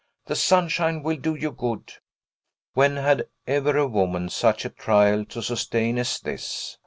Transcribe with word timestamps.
The 0.25 0.35
sunshine 0.35 1.03
will 1.03 1.17
do 1.17 1.35
you 1.35 1.51
good." 1.51 1.93
When 2.73 2.95
had 2.97 3.27
ever 3.45 3.77
a 3.77 3.85
woman 3.87 4.29
such 4.29 4.65
a 4.65 4.69
trial 4.71 5.25
to 5.25 5.43
sustain 5.43 5.99
as 5.99 6.19
this! 6.19 6.79